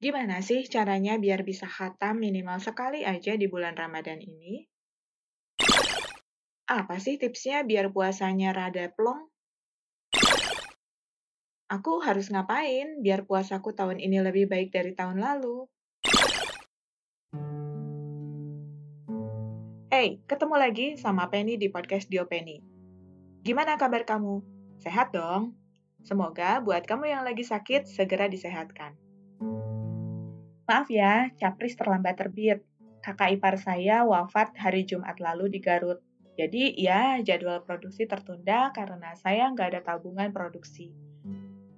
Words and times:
Gimana 0.00 0.40
sih 0.40 0.64
caranya 0.64 1.20
biar 1.20 1.44
bisa 1.44 1.68
khatam 1.68 2.24
minimal 2.24 2.56
sekali 2.56 3.04
aja 3.04 3.36
di 3.36 3.44
bulan 3.52 3.76
Ramadan 3.76 4.16
ini? 4.24 4.64
Apa 6.64 6.96
sih 6.96 7.20
tipsnya 7.20 7.60
biar 7.68 7.92
puasanya 7.92 8.56
rada 8.56 8.88
plong? 8.96 9.28
Aku 11.68 12.00
harus 12.00 12.32
ngapain 12.32 13.04
biar 13.04 13.28
puasaku 13.28 13.76
tahun 13.76 14.00
ini 14.00 14.24
lebih 14.24 14.48
baik 14.48 14.72
dari 14.72 14.96
tahun 14.96 15.20
lalu? 15.20 15.68
Hey, 19.92 20.24
ketemu 20.24 20.56
lagi 20.56 20.86
sama 20.96 21.28
Penny 21.28 21.60
di 21.60 21.68
podcast 21.68 22.08
Dio 22.08 22.24
Penny. 22.24 22.64
Gimana 23.44 23.76
kabar 23.76 24.08
kamu? 24.08 24.40
Sehat 24.80 25.12
dong? 25.12 25.60
Semoga 26.08 26.64
buat 26.64 26.88
kamu 26.88 27.04
yang 27.04 27.20
lagi 27.20 27.44
sakit 27.44 27.84
segera 27.84 28.32
disehatkan. 28.32 29.09
Maaf 30.70 30.86
ya, 30.86 31.34
Capris 31.34 31.74
terlambat 31.74 32.14
terbit. 32.14 32.62
Kakak 33.02 33.34
ipar 33.34 33.58
saya 33.58 34.06
wafat 34.06 34.54
hari 34.54 34.86
Jumat 34.86 35.18
lalu 35.18 35.50
di 35.50 35.58
Garut. 35.58 35.98
Jadi 36.38 36.78
ya 36.78 37.18
jadwal 37.26 37.66
produksi 37.66 38.06
tertunda 38.06 38.70
karena 38.70 39.18
saya 39.18 39.50
nggak 39.50 39.66
ada 39.66 39.80
tabungan 39.82 40.30
produksi. 40.30 40.94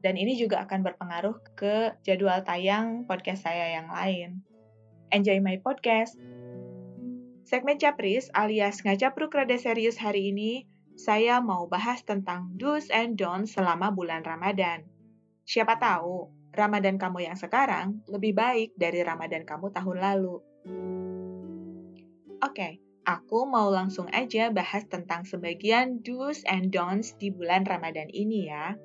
Dan 0.05 0.21
ini 0.21 0.37
juga 0.37 0.61
akan 0.69 0.85
berpengaruh 0.85 1.57
ke 1.57 1.97
jadwal 2.05 2.45
tayang 2.45 3.09
podcast 3.09 3.49
saya 3.49 3.81
yang 3.81 3.89
lain. 3.89 4.45
Enjoy 5.09 5.41
my 5.41 5.57
podcast! 5.65 6.21
Segmen 7.49 7.81
Capris 7.81 8.29
alias 8.37 8.85
Ngacapruk 8.85 9.33
Rada 9.33 9.57
Serius 9.57 9.97
hari 9.97 10.37
ini, 10.37 10.69
saya 11.01 11.41
mau 11.41 11.65
bahas 11.65 12.05
tentang 12.05 12.61
do's 12.61 12.93
and 12.93 13.17
don'ts 13.17 13.57
selama 13.57 13.89
bulan 13.89 14.21
Ramadan. 14.21 14.85
Siapa 15.49 15.81
tahu 15.81 16.42
Ramadan 16.53 17.01
kamu 17.01 17.33
yang 17.33 17.37
sekarang 17.37 18.05
lebih 18.13 18.37
baik 18.37 18.77
dari 18.77 19.01
Ramadan 19.01 19.49
kamu 19.49 19.73
tahun 19.73 19.97
lalu. 20.05 20.37
Oke, 22.45 22.53
okay, 22.53 22.73
aku 23.09 23.49
mau 23.49 23.73
langsung 23.73 24.05
aja 24.13 24.53
bahas 24.53 24.85
tentang 24.85 25.25
sebagian 25.25 26.05
do's 26.05 26.45
and 26.45 26.69
don'ts 26.69 27.17
di 27.17 27.33
bulan 27.33 27.65
Ramadan 27.65 28.13
ini 28.13 28.53
ya. 28.53 28.77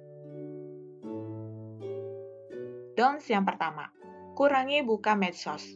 Don'ts 2.95 3.28
yang 3.28 3.44
pertama, 3.44 3.92
kurangi 4.40 4.82
buka 4.88 5.20
medsos. 5.20 5.68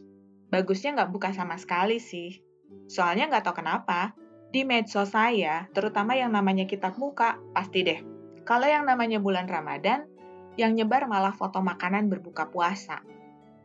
Bagusnya 0.48 0.96
nggak 0.96 1.12
buka 1.12 1.30
sama 1.36 1.60
sekali 1.60 2.00
sih. 2.00 2.40
Soalnya 2.88 3.28
nggak 3.28 3.44
tahu 3.44 3.60
kenapa, 3.60 4.16
di 4.48 4.64
medsos 4.64 5.12
saya, 5.12 5.68
terutama 5.76 6.16
yang 6.16 6.32
namanya 6.32 6.64
kitab 6.64 6.96
muka, 6.96 7.36
pasti 7.52 7.84
deh. 7.84 8.00
Kalau 8.42 8.66
yang 8.66 8.84
namanya 8.88 9.22
bulan 9.22 9.46
Ramadan, 9.46 10.11
yang 10.60 10.76
nyebar 10.76 11.08
malah 11.08 11.32
foto 11.32 11.64
makanan 11.64 12.12
berbuka 12.12 12.52
puasa. 12.52 13.00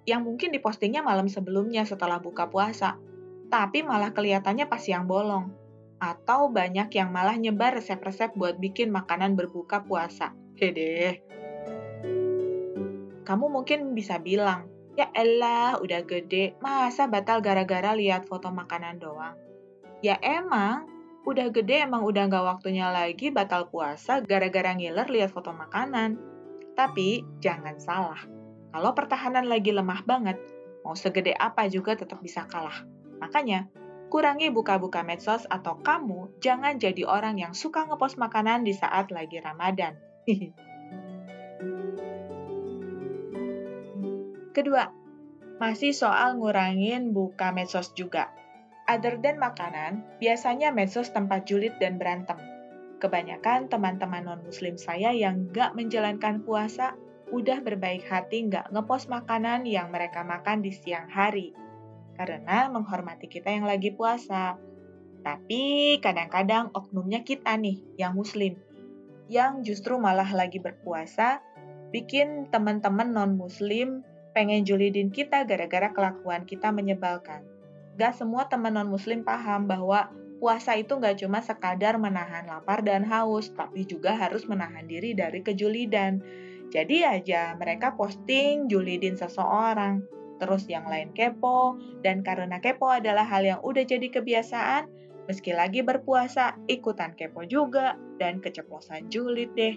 Yang 0.08 0.22
mungkin 0.24 0.50
dipostingnya 0.56 1.04
malam 1.04 1.28
sebelumnya 1.28 1.84
setelah 1.84 2.24
buka 2.24 2.48
puasa, 2.48 2.96
tapi 3.52 3.84
malah 3.84 4.16
kelihatannya 4.16 4.68
pas 4.72 4.80
siang 4.80 5.08
bolong. 5.08 5.52
Atau 5.98 6.54
banyak 6.54 6.94
yang 6.94 7.10
malah 7.10 7.36
nyebar 7.36 7.76
resep-resep 7.76 8.38
buat 8.38 8.56
bikin 8.62 8.94
makanan 8.94 9.36
berbuka 9.36 9.84
puasa. 9.84 10.32
Hede. 10.56 11.22
Kamu 13.28 13.52
mungkin 13.52 13.92
bisa 13.92 14.22
bilang, 14.24 14.72
ya 14.96 15.12
elah 15.12 15.76
udah 15.84 16.02
gede, 16.08 16.56
masa 16.64 17.12
batal 17.12 17.44
gara-gara 17.44 17.92
lihat 17.92 18.24
foto 18.24 18.48
makanan 18.48 19.04
doang? 19.04 19.36
Ya 20.00 20.16
emang, 20.24 20.88
udah 21.28 21.52
gede 21.52 21.84
emang 21.84 22.08
udah 22.08 22.32
nggak 22.32 22.46
waktunya 22.48 22.88
lagi 22.88 23.28
batal 23.28 23.68
puasa 23.68 24.24
gara-gara 24.24 24.72
ngiler 24.72 25.12
lihat 25.12 25.36
foto 25.36 25.52
makanan. 25.52 26.37
Tapi 26.78 27.26
jangan 27.42 27.82
salah, 27.82 28.22
kalau 28.70 28.94
pertahanan 28.94 29.50
lagi 29.50 29.74
lemah 29.74 30.06
banget, 30.06 30.38
mau 30.86 30.94
segede 30.94 31.34
apa 31.34 31.66
juga 31.66 31.98
tetap 31.98 32.22
bisa 32.22 32.46
kalah. 32.46 32.86
Makanya, 33.18 33.66
kurangi 34.14 34.54
buka-buka 34.54 35.02
medsos 35.02 35.50
atau 35.50 35.82
kamu 35.82 36.38
jangan 36.38 36.78
jadi 36.78 37.10
orang 37.10 37.42
yang 37.42 37.58
suka 37.58 37.90
ngepost 37.90 38.22
makanan 38.22 38.62
di 38.62 38.78
saat 38.78 39.10
lagi 39.10 39.42
Ramadan. 39.42 39.98
Kedua, 44.54 44.86
masih 45.58 45.98
soal 45.98 46.38
ngurangin 46.38 47.10
buka 47.10 47.50
medsos 47.50 47.98
juga. 47.98 48.30
Other 48.86 49.18
than 49.18 49.42
makanan, 49.42 50.06
biasanya 50.22 50.70
medsos 50.70 51.10
tempat 51.10 51.50
julid 51.50 51.82
dan 51.82 51.98
berantem. 51.98 52.57
Kebanyakan 52.98 53.70
teman-teman 53.70 54.26
non-muslim 54.26 54.74
saya 54.74 55.14
yang 55.14 55.54
nggak 55.54 55.78
menjalankan 55.78 56.42
puasa 56.42 56.98
udah 57.30 57.62
berbaik 57.62 58.08
hati 58.10 58.50
nggak 58.50 58.74
ngepost 58.74 59.06
makanan 59.12 59.70
yang 59.70 59.94
mereka 59.94 60.26
makan 60.26 60.66
di 60.66 60.74
siang 60.74 61.06
hari. 61.06 61.54
Karena 62.18 62.66
menghormati 62.74 63.30
kita 63.30 63.54
yang 63.54 63.70
lagi 63.70 63.94
puasa. 63.94 64.58
Tapi 65.22 65.98
kadang-kadang 66.02 66.74
oknumnya 66.74 67.22
kita 67.22 67.54
nih, 67.60 67.84
yang 68.00 68.18
muslim, 68.18 68.58
yang 69.30 69.62
justru 69.62 70.00
malah 70.00 70.28
lagi 70.34 70.58
berpuasa, 70.58 71.44
bikin 71.92 72.50
teman-teman 72.50 73.12
non-muslim 73.12 74.02
pengen 74.32 74.64
julidin 74.64 75.14
kita 75.14 75.44
gara-gara 75.46 75.92
kelakuan 75.94 76.48
kita 76.48 76.74
menyebalkan. 76.74 77.44
Gak 77.98 78.18
semua 78.18 78.46
teman 78.46 78.74
non-muslim 78.74 79.26
paham 79.26 79.66
bahwa 79.66 80.10
puasa 80.38 80.78
itu 80.78 80.98
nggak 80.98 81.22
cuma 81.26 81.42
sekadar 81.42 81.98
menahan 81.98 82.46
lapar 82.46 82.86
dan 82.86 83.06
haus, 83.06 83.50
tapi 83.54 83.84
juga 83.84 84.14
harus 84.14 84.46
menahan 84.46 84.86
diri 84.86 85.18
dari 85.18 85.42
kejulidan. 85.42 86.22
Jadi 86.70 87.04
aja 87.04 87.56
mereka 87.58 87.96
posting 87.96 88.70
julidin 88.70 89.18
seseorang, 89.18 90.06
terus 90.38 90.70
yang 90.70 90.86
lain 90.86 91.12
kepo, 91.12 91.82
dan 92.06 92.22
karena 92.22 92.62
kepo 92.62 92.92
adalah 92.92 93.26
hal 93.26 93.44
yang 93.44 93.60
udah 93.66 93.84
jadi 93.84 94.08
kebiasaan, 94.08 94.86
meski 95.26 95.52
lagi 95.56 95.82
berpuasa, 95.82 96.56
ikutan 96.70 97.18
kepo 97.18 97.44
juga, 97.48 97.98
dan 98.22 98.40
keceplosan 98.44 99.10
julid 99.10 99.52
deh. 99.58 99.76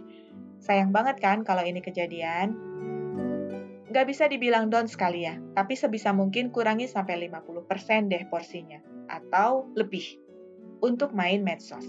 Sayang 0.61 0.93
banget 0.93 1.19
kan 1.25 1.41
kalau 1.47 1.65
ini 1.65 1.81
kejadian? 1.81 2.53
Nggak 3.91 4.07
bisa 4.07 4.31
dibilang 4.31 4.71
down 4.71 4.87
sekali 4.87 5.27
ya, 5.27 5.35
tapi 5.59 5.75
sebisa 5.75 6.15
mungkin 6.15 6.55
kurangi 6.55 6.87
sampai 6.87 7.27
50% 7.27 8.07
deh 8.07 8.23
porsinya, 8.31 8.79
atau 9.11 9.67
lebih 9.75 10.30
untuk 10.81 11.13
main 11.17 11.45
medsos. 11.45 11.85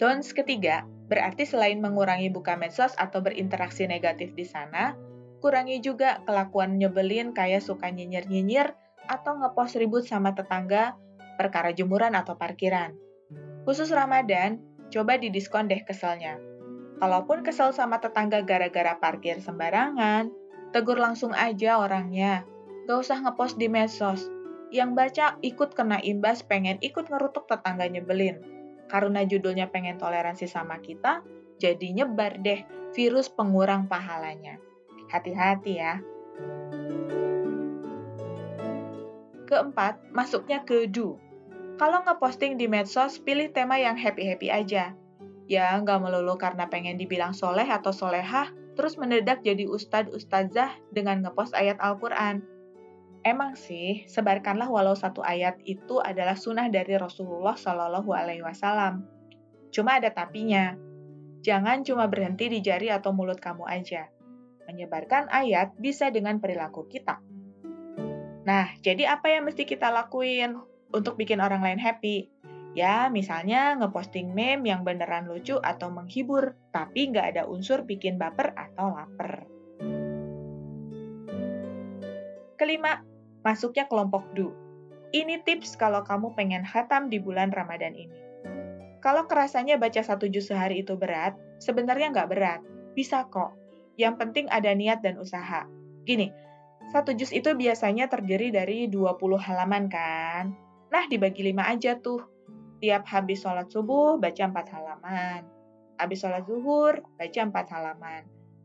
Don'ts 0.00 0.32
ketiga, 0.32 0.88
berarti 1.12 1.44
selain 1.44 1.76
mengurangi 1.76 2.32
buka 2.32 2.56
medsos 2.56 2.96
atau 2.96 3.20
berinteraksi 3.20 3.84
negatif 3.84 4.32
di 4.32 4.48
sana, 4.48 4.96
kurangi 5.44 5.84
juga 5.84 6.24
kelakuan 6.24 6.80
nyebelin 6.80 7.36
kayak 7.36 7.60
suka 7.60 7.92
nyinyir-nyinyir 7.92 8.72
atau 9.08 9.36
ngepost 9.36 9.76
ribut 9.76 10.08
sama 10.08 10.32
tetangga 10.32 10.96
perkara 11.36 11.76
jemuran 11.76 12.16
atau 12.16 12.36
parkiran. 12.36 12.96
Khusus 13.68 13.92
Ramadan, 13.92 14.56
coba 14.88 15.20
didiskon 15.20 15.68
deh 15.68 15.84
keselnya. 15.84 16.40
Kalaupun 17.00 17.44
kesel 17.44 17.72
sama 17.72 18.00
tetangga 18.00 18.40
gara-gara 18.44 18.96
parkir 18.96 19.40
sembarangan, 19.40 20.32
tegur 20.72 20.96
langsung 20.96 21.32
aja 21.36 21.80
orangnya. 21.80 22.44
Gak 22.84 23.04
usah 23.04 23.20
ngepost 23.24 23.56
di 23.56 23.68
medsos, 23.72 24.28
yang 24.70 24.94
baca 24.94 25.36
ikut 25.42 25.74
kena 25.74 25.98
imbas 25.98 26.46
pengen 26.46 26.78
ikut 26.78 27.10
ngerutuk 27.10 27.50
tetangga 27.50 27.90
nyebelin. 27.90 28.38
Karena 28.86 29.22
judulnya 29.26 29.70
pengen 29.70 29.98
toleransi 29.98 30.50
sama 30.50 30.78
kita, 30.82 31.22
jadi 31.58 31.86
nyebar 31.94 32.38
deh 32.42 32.62
virus 32.94 33.30
pengurang 33.30 33.86
pahalanya. 33.86 34.58
Hati-hati 35.10 35.72
ya. 35.78 36.02
Keempat, 39.46 40.14
masuknya 40.14 40.62
ke 40.62 40.86
do. 40.86 41.18
Kalau 41.78 42.06
ngeposting 42.06 42.54
di 42.54 42.70
medsos, 42.70 43.18
pilih 43.18 43.50
tema 43.50 43.78
yang 43.78 43.98
happy-happy 43.98 44.50
aja. 44.50 44.94
Ya, 45.50 45.66
nggak 45.82 45.98
melulu 45.98 46.38
karena 46.38 46.70
pengen 46.70 46.94
dibilang 46.94 47.34
soleh 47.34 47.66
atau 47.66 47.90
solehah, 47.90 48.54
terus 48.78 48.94
mendadak 48.94 49.42
jadi 49.42 49.66
ustad-ustazah 49.66 50.78
dengan 50.94 51.26
ngepost 51.26 51.58
ayat 51.58 51.82
Al-Quran 51.82 52.59
Emang 53.20 53.52
sih, 53.52 54.08
sebarkanlah 54.08 54.72
walau 54.72 54.96
satu 54.96 55.20
ayat 55.20 55.60
itu 55.68 56.00
adalah 56.00 56.40
sunnah 56.40 56.72
dari 56.72 56.96
Rasulullah 56.96 57.52
Shallallahu 57.52 58.08
Alaihi 58.16 58.40
Wasallam. 58.40 59.04
Cuma 59.68 60.00
ada 60.00 60.08
tapinya. 60.08 60.72
Jangan 61.44 61.84
cuma 61.84 62.08
berhenti 62.08 62.48
di 62.48 62.64
jari 62.64 62.88
atau 62.88 63.12
mulut 63.12 63.36
kamu 63.36 63.68
aja. 63.68 64.08
Menyebarkan 64.64 65.28
ayat 65.28 65.76
bisa 65.76 66.08
dengan 66.08 66.40
perilaku 66.40 66.88
kita. 66.88 67.20
Nah, 68.48 68.72
jadi 68.80 69.12
apa 69.12 69.28
yang 69.28 69.44
mesti 69.44 69.68
kita 69.68 69.92
lakuin 69.92 70.56
untuk 70.88 71.20
bikin 71.20 71.44
orang 71.44 71.60
lain 71.60 71.80
happy? 71.80 72.32
Ya, 72.72 73.12
misalnya 73.12 73.76
ngeposting 73.76 74.32
meme 74.32 74.64
yang 74.64 74.80
beneran 74.80 75.28
lucu 75.28 75.60
atau 75.60 75.92
menghibur, 75.92 76.56
tapi 76.72 77.12
nggak 77.12 77.36
ada 77.36 77.42
unsur 77.44 77.84
bikin 77.84 78.16
baper 78.16 78.56
atau 78.56 78.94
lapar. 78.94 79.44
Kelima, 82.56 83.09
masuknya 83.42 83.88
kelompok 83.88 84.24
du. 84.36 84.52
Ini 85.10 85.42
tips 85.42 85.74
kalau 85.74 86.06
kamu 86.06 86.38
pengen 86.38 86.62
hatam 86.62 87.10
di 87.10 87.18
bulan 87.18 87.50
Ramadan 87.50 87.96
ini. 87.98 88.30
Kalau 89.00 89.24
kerasanya 89.24 89.80
baca 89.80 90.04
satu 90.04 90.28
juz 90.28 90.52
sehari 90.52 90.84
itu 90.84 90.94
berat, 90.94 91.34
sebenarnya 91.58 92.12
nggak 92.12 92.30
berat. 92.30 92.60
Bisa 92.92 93.26
kok. 93.26 93.56
Yang 93.96 94.14
penting 94.20 94.46
ada 94.52 94.70
niat 94.76 95.00
dan 95.00 95.16
usaha. 95.16 95.64
Gini, 96.04 96.30
satu 96.92 97.16
jus 97.16 97.32
itu 97.32 97.52
biasanya 97.56 98.12
terdiri 98.12 98.52
dari 98.52 98.86
20 98.92 99.18
halaman 99.40 99.88
kan? 99.88 100.52
Nah, 100.90 101.04
dibagi 101.08 101.46
lima 101.46 101.70
aja 101.70 101.96
tuh. 101.96 102.22
Tiap 102.80 103.04
habis 103.08 103.44
sholat 103.44 103.68
subuh, 103.68 104.16
baca 104.16 104.44
4 104.48 104.74
halaman. 104.74 105.40
Habis 106.00 106.24
sholat 106.24 106.44
zuhur, 106.48 107.04
baca 107.20 107.40
4 107.40 107.74
halaman. 107.76 108.22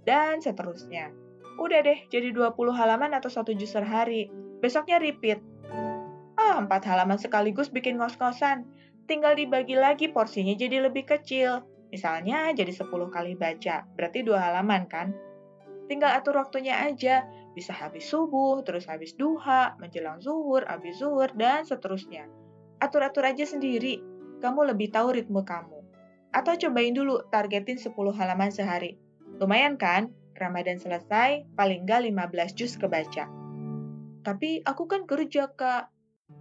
Dan 0.07 0.39
seterusnya. 0.39 1.11
Udah 1.59 1.79
deh, 1.83 1.99
jadi 2.11 2.31
20 2.31 2.53
halaman 2.75 3.11
atau 3.15 3.31
satu 3.31 3.51
jus 3.55 3.71
sehari. 3.71 4.27
Besoknya 4.65 4.97
repeat. 4.97 5.37
Ah, 6.41 6.57
4 6.57 6.89
halaman 6.89 7.21
sekaligus 7.21 7.69
bikin 7.69 8.01
ngos-ngosan. 8.01 8.65
Tinggal 9.05 9.37
dibagi 9.37 9.77
lagi 9.77 10.09
porsinya 10.09 10.57
jadi 10.57 10.89
lebih 10.89 11.05
kecil. 11.05 11.61
Misalnya 11.93 12.49
jadi 12.49 12.73
10 12.73 13.13
kali 13.13 13.37
baca, 13.37 13.85
berarti 13.93 14.25
dua 14.25 14.41
halaman 14.41 14.89
kan? 14.89 15.13
Tinggal 15.85 16.17
atur 16.17 16.41
waktunya 16.41 16.81
aja, 16.81 17.29
bisa 17.53 17.77
habis 17.77 18.09
subuh, 18.09 18.65
terus 18.65 18.89
habis 18.89 19.13
duha, 19.13 19.77
menjelang 19.77 20.17
zuhur, 20.17 20.65
habis 20.65 20.97
zuhur, 20.97 21.29
dan 21.37 21.61
seterusnya. 21.61 22.25
Atur-atur 22.81 23.21
aja 23.21 23.45
sendiri, 23.45 24.01
kamu 24.41 24.73
lebih 24.73 24.89
tahu 24.89 25.13
ritme 25.13 25.45
kamu. 25.45 25.77
Atau 26.33 26.57
cobain 26.57 26.97
dulu, 26.97 27.21
targetin 27.29 27.77
10 27.77 27.93
halaman 28.17 28.49
sehari. 28.49 28.97
Lumayan 29.37 29.77
kan? 29.77 30.09
Ramadan 30.33 30.81
selesai, 30.81 31.45
paling 31.53 31.85
nggak 31.85 32.09
15 32.09 32.57
juz 32.57 32.73
kebaca. 32.81 33.44
Tapi 34.25 34.65
aku 34.65 34.89
kan 34.89 35.05
kerja, 35.05 35.53
Kak. 35.53 35.93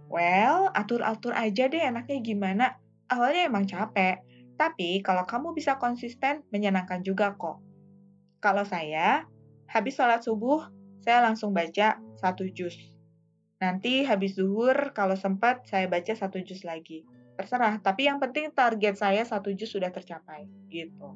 Well, 0.09 0.73
atur-atur 0.73 1.37
aja 1.37 1.69
deh 1.69 1.85
enaknya 1.85 2.17
gimana. 2.25 2.65
Awalnya 3.05 3.45
emang 3.45 3.69
capek, 3.69 4.25
tapi 4.57 5.05
kalau 5.05 5.29
kamu 5.29 5.53
bisa 5.53 5.77
konsisten, 5.77 6.41
menyenangkan 6.49 7.05
juga 7.05 7.37
kok. 7.37 7.61
Kalau 8.41 8.65
saya, 8.65 9.29
Habis 9.65 9.97
sholat 9.97 10.21
subuh, 10.21 10.61
saya 11.01 11.25
langsung 11.25 11.53
baca 11.53 11.97
satu 12.21 12.45
juz. 12.53 12.77
Nanti 13.57 14.05
habis 14.05 14.37
zuhur, 14.37 14.93
kalau 14.93 15.17
sempat 15.17 15.65
saya 15.65 15.89
baca 15.89 16.13
satu 16.13 16.37
juz 16.45 16.61
lagi. 16.61 17.01
Terserah, 17.35 17.81
tapi 17.81 18.07
yang 18.07 18.21
penting 18.21 18.53
target 18.53 18.95
saya 18.95 19.25
satu 19.25 19.51
juz 19.51 19.67
sudah 19.73 19.89
tercapai. 19.89 20.47
Gitu. 20.69 21.09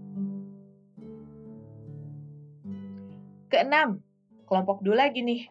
Keenam, 3.49 4.01
kelompok 4.49 4.81
dua 4.83 5.07
lagi 5.07 5.23
nih. 5.23 5.47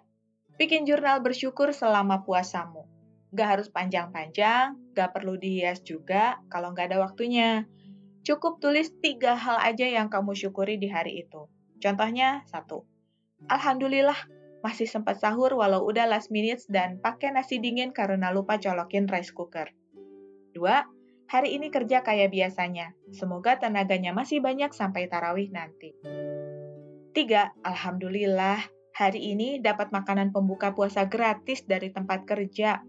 Bikin 0.59 0.85
jurnal 0.85 1.23
bersyukur 1.23 1.71
selama 1.71 2.27
puasamu. 2.27 2.85
Gak 3.31 3.49
harus 3.57 3.69
panjang-panjang, 3.71 4.75
gak 4.93 5.15
perlu 5.15 5.39
dihias 5.39 5.87
juga 5.87 6.43
kalau 6.51 6.75
gak 6.75 6.91
ada 6.91 6.99
waktunya. 6.99 7.71
Cukup 8.27 8.59
tulis 8.59 8.91
tiga 8.99 9.39
hal 9.39 9.63
aja 9.63 9.87
yang 9.87 10.11
kamu 10.11 10.35
syukuri 10.35 10.77
di 10.77 10.91
hari 10.91 11.23
itu. 11.23 11.47
Contohnya, 11.79 12.43
satu, 12.51 12.83
Alhamdulillah, 13.47 14.19
masih 14.67 14.91
sempat 14.91 15.23
sahur 15.23 15.55
walau 15.55 15.87
udah 15.87 16.11
last 16.11 16.35
minutes 16.35 16.67
dan 16.67 16.99
pakai 16.99 17.31
nasi 17.31 17.63
dingin 17.63 17.95
karena 17.95 18.35
lupa 18.35 18.59
colokin 18.59 19.07
rice 19.07 19.31
cooker. 19.31 19.71
Dua, 20.51 20.83
hari 21.31 21.55
ini 21.55 21.71
kerja 21.71 22.03
kayak 22.03 22.35
biasanya. 22.35 22.99
Semoga 23.15 23.63
tenaganya 23.63 24.11
masih 24.11 24.43
banyak 24.43 24.75
sampai 24.75 25.07
tarawih 25.07 25.55
nanti. 25.55 25.95
Tiga, 27.15 27.55
Alhamdulillah, 27.63 28.59
hari 28.99 29.31
ini 29.31 29.63
dapat 29.63 29.95
makanan 29.95 30.35
pembuka 30.35 30.75
puasa 30.75 31.07
gratis 31.07 31.63
dari 31.63 31.95
tempat 31.95 32.27
kerja. 32.27 32.83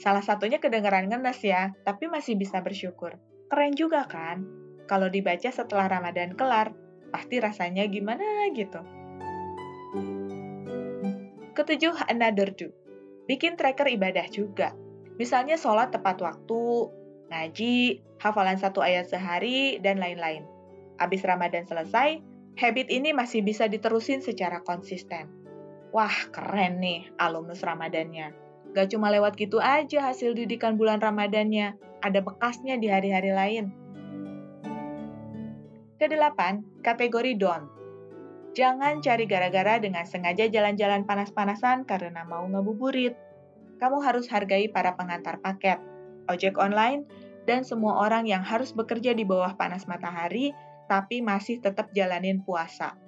Salah 0.00 0.24
satunya 0.24 0.56
kedengaran 0.56 1.12
ngenes 1.12 1.44
ya, 1.44 1.76
tapi 1.84 2.08
masih 2.08 2.40
bisa 2.40 2.64
bersyukur. 2.64 3.20
Keren 3.52 3.76
juga 3.76 4.08
kan? 4.08 4.48
Kalau 4.88 5.12
dibaca 5.12 5.52
setelah 5.52 5.92
Ramadan 5.92 6.32
kelar, 6.32 6.72
pasti 7.12 7.36
rasanya 7.36 7.84
gimana 7.84 8.48
gitu. 8.56 8.80
Ketujuh, 11.52 12.08
another 12.08 12.48
do. 12.56 12.72
Bikin 13.28 13.60
tracker 13.60 13.92
ibadah 13.92 14.24
juga. 14.32 14.72
Misalnya 15.20 15.60
sholat 15.60 15.92
tepat 15.92 16.16
waktu, 16.24 16.64
ngaji, 17.28 18.00
hafalan 18.24 18.56
satu 18.56 18.80
ayat 18.80 19.12
sehari, 19.12 19.78
dan 19.84 20.00
lain-lain. 20.00 20.48
Abis 20.96 21.22
Ramadan 21.22 21.68
selesai, 21.68 22.33
habit 22.54 22.86
ini 22.90 23.10
masih 23.10 23.42
bisa 23.42 23.66
diterusin 23.66 24.22
secara 24.22 24.62
konsisten. 24.62 25.26
Wah, 25.90 26.30
keren 26.30 26.82
nih 26.82 27.10
alumnus 27.18 27.62
Ramadannya. 27.62 28.34
Gak 28.74 28.90
cuma 28.90 29.10
lewat 29.10 29.38
gitu 29.38 29.62
aja 29.62 30.10
hasil 30.10 30.34
didikan 30.34 30.74
bulan 30.74 30.98
Ramadannya, 30.98 31.78
ada 32.02 32.20
bekasnya 32.22 32.74
di 32.78 32.90
hari-hari 32.90 33.30
lain. 33.30 33.64
Kedelapan, 35.94 36.66
kategori 36.82 37.38
don't. 37.38 37.70
Jangan 38.54 39.02
cari 39.02 39.26
gara-gara 39.26 39.78
dengan 39.82 40.06
sengaja 40.06 40.46
jalan-jalan 40.46 41.06
panas-panasan 41.06 41.86
karena 41.86 42.22
mau 42.26 42.46
ngabuburit. 42.46 43.14
Kamu 43.82 43.98
harus 44.02 44.30
hargai 44.30 44.70
para 44.70 44.94
pengantar 44.94 45.42
paket, 45.42 45.82
ojek 46.30 46.54
online, 46.58 47.06
dan 47.46 47.66
semua 47.66 47.98
orang 48.02 48.26
yang 48.30 48.42
harus 48.46 48.70
bekerja 48.70 49.14
di 49.14 49.26
bawah 49.26 49.54
panas 49.58 49.86
matahari 49.90 50.54
tapi 50.90 51.24
masih 51.24 51.60
tetap 51.60 51.90
jalanin 51.96 52.44
puasa. 52.44 52.98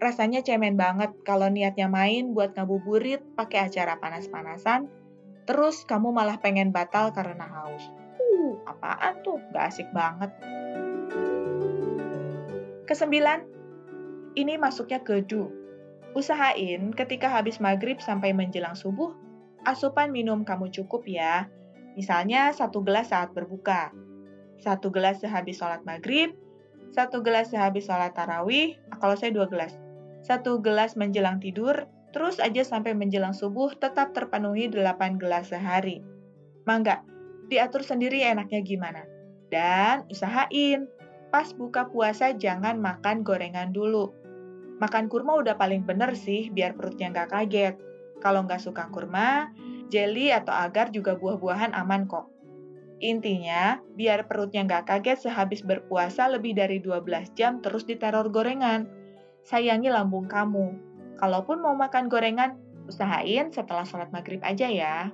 Rasanya 0.00 0.40
cemen 0.40 0.80
banget 0.80 1.12
kalau 1.28 1.52
niatnya 1.52 1.84
main 1.84 2.32
buat 2.32 2.56
ngabuburit 2.56 3.20
pakai 3.36 3.68
acara 3.68 4.00
panas-panasan, 4.00 4.88
terus 5.44 5.84
kamu 5.84 6.08
malah 6.08 6.40
pengen 6.40 6.72
batal 6.72 7.12
karena 7.12 7.44
haus. 7.44 7.84
Uh, 8.16 8.56
apaan 8.64 9.20
tuh? 9.20 9.36
Gak 9.52 9.68
asik 9.68 9.88
banget. 9.92 10.32
Kesembilan, 12.88 13.44
ini 14.40 14.56
masuknya 14.56 15.04
ke 15.04 15.20
do. 15.22 15.52
Usahain 16.16 16.90
ketika 16.96 17.30
habis 17.30 17.62
maghrib 17.62 18.00
sampai 18.02 18.34
menjelang 18.34 18.74
subuh, 18.74 19.14
asupan 19.68 20.10
minum 20.10 20.42
kamu 20.48 20.72
cukup 20.72 21.06
ya. 21.06 21.46
Misalnya 21.94 22.50
satu 22.56 22.80
gelas 22.80 23.12
saat 23.12 23.36
berbuka, 23.36 23.92
satu 24.64 24.88
gelas 24.88 25.20
sehabis 25.20 25.60
sholat 25.60 25.84
maghrib, 25.84 26.34
satu 26.90 27.22
gelas 27.22 27.54
sehabis 27.54 27.86
sholat 27.86 28.12
tarawih, 28.14 28.74
kalau 28.98 29.14
saya 29.14 29.30
dua 29.30 29.46
gelas, 29.46 29.78
satu 30.20 30.60
gelas 30.60 30.98
menjelang 30.98 31.38
tidur, 31.38 31.86
terus 32.10 32.42
aja 32.42 32.66
sampai 32.66 32.92
menjelang 32.92 33.32
subuh 33.32 33.72
tetap 33.78 34.12
terpenuhi 34.12 34.66
8 34.68 35.16
gelas 35.16 35.54
sehari. 35.54 36.02
Mangga, 36.66 37.02
diatur 37.48 37.86
sendiri 37.86 38.22
enaknya 38.26 38.60
gimana. 38.62 39.02
Dan 39.50 40.06
usahain, 40.10 40.86
pas 41.30 41.50
buka 41.54 41.90
puasa 41.90 42.34
jangan 42.34 42.78
makan 42.78 43.22
gorengan 43.22 43.70
dulu. 43.70 44.10
Makan 44.82 45.06
kurma 45.06 45.38
udah 45.38 45.54
paling 45.54 45.86
bener 45.86 46.14
sih, 46.18 46.50
biar 46.50 46.74
perutnya 46.74 47.10
nggak 47.10 47.30
kaget. 47.30 47.74
Kalau 48.20 48.44
nggak 48.44 48.60
suka 48.60 48.90
kurma, 48.90 49.50
jelly 49.90 50.30
atau 50.30 50.54
agar 50.54 50.94
juga 50.94 51.16
buah-buahan 51.18 51.74
aman 51.74 52.06
kok. 52.06 52.28
Intinya, 53.00 53.80
biar 53.96 54.28
perutnya 54.28 54.60
nggak 54.68 54.84
kaget 54.84 55.24
sehabis 55.24 55.64
berpuasa 55.64 56.28
lebih 56.28 56.52
dari 56.52 56.84
12 56.84 57.32
jam 57.32 57.64
terus 57.64 57.88
diteror 57.88 58.28
gorengan. 58.28 58.84
Sayangi 59.40 59.88
lambung 59.88 60.28
kamu. 60.28 60.76
Kalaupun 61.16 61.64
mau 61.64 61.72
makan 61.72 62.12
gorengan, 62.12 62.60
usahain 62.84 63.48
setelah 63.48 63.88
sholat 63.88 64.12
maghrib 64.12 64.44
aja 64.44 64.68
ya. 64.68 65.08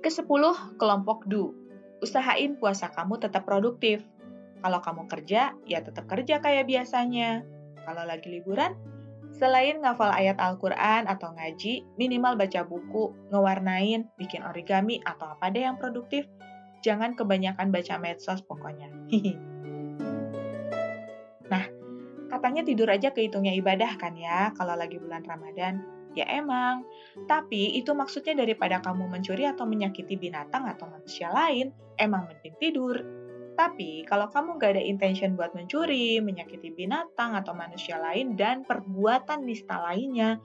Kesepuluh, 0.00 0.56
kelompok 0.80 1.28
du. 1.28 1.52
Usahain 2.00 2.56
puasa 2.56 2.88
kamu 2.88 3.20
tetap 3.20 3.44
produktif. 3.44 4.00
Kalau 4.64 4.80
kamu 4.80 5.12
kerja, 5.12 5.52
ya 5.68 5.78
tetap 5.84 6.08
kerja 6.08 6.40
kayak 6.40 6.64
biasanya. 6.64 7.44
Kalau 7.84 8.08
lagi 8.08 8.32
liburan, 8.32 8.76
selain 9.40 9.80
ngafal 9.80 10.12
ayat 10.12 10.36
Al-Quran 10.36 11.08
atau 11.08 11.32
ngaji, 11.32 11.96
minimal 11.96 12.36
baca 12.36 12.60
buku, 12.60 13.08
ngewarnain, 13.32 14.04
bikin 14.20 14.44
origami, 14.44 15.00
atau 15.00 15.32
apa 15.32 15.48
deh 15.48 15.64
yang 15.64 15.80
produktif. 15.80 16.28
Jangan 16.84 17.16
kebanyakan 17.16 17.72
baca 17.72 17.96
medsos 17.96 18.44
pokoknya. 18.44 18.92
nah, 21.52 21.64
katanya 22.28 22.60
tidur 22.68 22.92
aja 22.92 23.16
kehitungnya 23.16 23.56
ibadah 23.56 23.96
kan 23.96 24.12
ya, 24.12 24.52
kalau 24.52 24.76
lagi 24.76 25.00
bulan 25.00 25.24
Ramadan. 25.24 25.80
Ya 26.12 26.26
emang, 26.26 26.84
tapi 27.30 27.80
itu 27.80 27.94
maksudnya 27.96 28.34
daripada 28.34 28.82
kamu 28.82 29.08
mencuri 29.08 29.46
atau 29.46 29.64
menyakiti 29.64 30.18
binatang 30.20 30.66
atau 30.68 30.90
manusia 30.90 31.32
lain, 31.32 31.72
emang 31.96 32.28
mending 32.28 32.58
tidur. 32.60 33.19
Tapi, 33.60 34.08
kalau 34.08 34.32
kamu 34.32 34.56
gak 34.56 34.72
ada 34.72 34.80
intention 34.80 35.36
buat 35.36 35.52
mencuri, 35.52 36.16
menyakiti 36.24 36.72
binatang 36.72 37.36
atau 37.36 37.52
manusia 37.52 38.00
lain, 38.00 38.32
dan 38.32 38.64
perbuatan 38.64 39.44
nista 39.44 39.76
lainnya, 39.84 40.40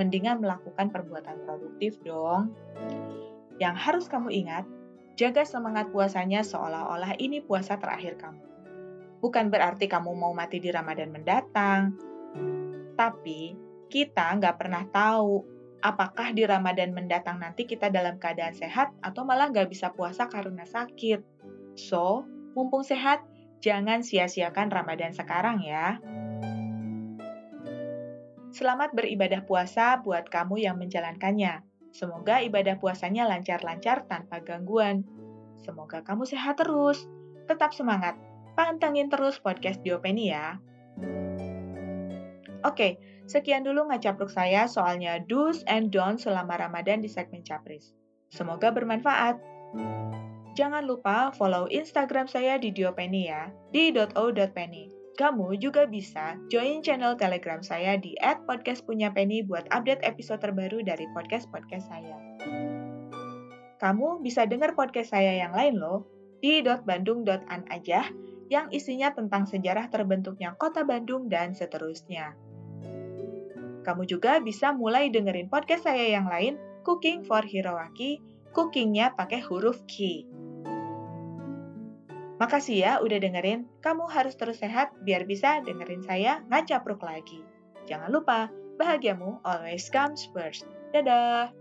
mendingan 0.00 0.40
melakukan 0.40 0.88
perbuatan 0.88 1.44
produktif 1.44 2.00
dong. 2.00 2.56
Yang 3.60 3.76
harus 3.76 4.04
kamu 4.08 4.32
ingat, 4.32 4.64
jaga 5.20 5.44
semangat 5.44 5.92
puasanya 5.92 6.40
seolah-olah 6.40 7.20
ini 7.20 7.44
puasa 7.44 7.76
terakhir 7.76 8.16
kamu. 8.16 8.40
Bukan 9.20 9.52
berarti 9.52 9.84
kamu 9.84 10.16
mau 10.16 10.32
mati 10.32 10.56
di 10.56 10.72
Ramadan 10.72 11.12
mendatang, 11.12 11.92
tapi 12.96 13.52
kita 13.92 14.32
nggak 14.32 14.56
pernah 14.56 14.88
tahu 14.88 15.44
apakah 15.84 16.32
di 16.32 16.48
Ramadan 16.48 16.96
mendatang 16.96 17.36
nanti 17.36 17.68
kita 17.68 17.92
dalam 17.92 18.16
keadaan 18.16 18.56
sehat 18.56 18.96
atau 19.04 19.28
malah 19.28 19.52
nggak 19.52 19.68
bisa 19.68 19.92
puasa 19.92 20.24
karena 20.32 20.64
sakit. 20.64 21.20
So, 21.76 22.24
Mumpung 22.56 22.80
sehat, 22.80 23.20
Jangan 23.66 24.04
sia-siakan 24.04 24.68
Ramadan 24.68 25.16
sekarang 25.16 25.64
ya. 25.64 25.98
Selamat 28.52 28.94
beribadah 28.94 29.44
puasa 29.44 30.00
buat 30.00 30.28
kamu 30.30 30.64
yang 30.64 30.78
menjalankannya. 30.80 31.66
Semoga 31.92 32.40
ibadah 32.44 32.76
puasanya 32.78 33.28
lancar-lancar 33.28 34.04
tanpa 34.08 34.40
gangguan. 34.44 35.04
Semoga 35.60 36.04
kamu 36.04 36.28
sehat 36.28 36.60
terus. 36.60 37.08
Tetap 37.48 37.72
semangat. 37.74 38.16
Pantengin 38.56 39.12
terus 39.12 39.40
podcast 39.40 39.80
Diopeni 39.84 40.32
ya. 40.32 40.62
Oke, 42.64 43.02
sekian 43.28 43.66
dulu 43.66 43.90
ngacapruk 43.90 44.32
saya 44.32 44.70
soalnya 44.70 45.20
do's 45.20 45.66
and 45.68 45.92
don'ts 45.92 46.24
selama 46.24 46.56
Ramadan 46.56 47.04
di 47.04 47.08
segmen 47.10 47.44
Capris. 47.44 47.92
Semoga 48.32 48.72
bermanfaat. 48.72 49.36
Jangan 50.56 50.88
lupa 50.88 51.36
follow 51.36 51.68
Instagram 51.68 52.32
saya 52.32 52.56
di 52.56 52.72
Diopeni 52.72 53.28
ya, 53.28 53.52
di 53.76 53.92
.o.penny. 53.92 54.88
Kamu 55.20 55.52
juga 55.60 55.84
bisa 55.84 56.40
join 56.48 56.80
channel 56.80 57.12
Telegram 57.20 57.60
saya 57.60 58.00
di 58.00 58.16
@podcastpunyapenny 58.20 59.44
buat 59.44 59.68
update 59.68 60.00
episode 60.00 60.40
terbaru 60.40 60.80
dari 60.80 61.04
podcast-podcast 61.12 61.92
saya. 61.92 62.16
Kamu 63.76 64.24
bisa 64.24 64.48
dengar 64.48 64.72
podcast 64.72 65.12
saya 65.12 65.36
yang 65.36 65.52
lain 65.52 65.76
loh 65.76 66.08
di 66.40 66.64
.bandung.an 66.64 67.68
aja 67.68 68.08
yang 68.48 68.72
isinya 68.72 69.12
tentang 69.12 69.44
sejarah 69.44 69.92
terbentuknya 69.92 70.56
kota 70.56 70.88
Bandung 70.88 71.28
dan 71.28 71.52
seterusnya. 71.52 72.32
Kamu 73.84 74.08
juga 74.08 74.40
bisa 74.40 74.72
mulai 74.72 75.12
dengerin 75.12 75.52
podcast 75.52 75.84
saya 75.84 76.16
yang 76.16 76.32
lain, 76.32 76.56
Cooking 76.80 77.28
for 77.28 77.44
Hiroaki, 77.44 78.24
cookingnya 78.56 79.12
pakai 79.12 79.44
huruf 79.44 79.84
K. 79.84 80.24
Makasih 82.36 82.76
ya 82.76 82.92
udah 83.00 83.16
dengerin. 83.16 83.64
Kamu 83.80 84.12
harus 84.12 84.36
terus 84.36 84.60
sehat 84.60 84.92
biar 85.00 85.24
bisa 85.24 85.64
dengerin 85.64 86.04
saya 86.04 86.44
ngacapruk 86.52 87.00
lagi. 87.00 87.40
Jangan 87.88 88.12
lupa, 88.12 88.52
bahagiamu 88.76 89.40
always 89.46 89.88
comes 89.88 90.28
first. 90.36 90.68
Dadah! 90.92 91.54